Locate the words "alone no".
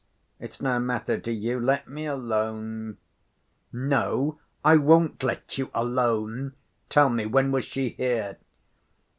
2.07-4.39